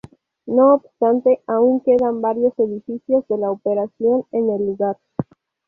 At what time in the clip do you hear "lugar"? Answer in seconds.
4.65-4.97